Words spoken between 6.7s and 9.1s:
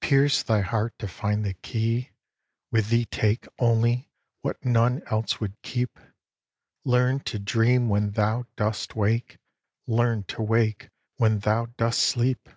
Learn to dream when thou dost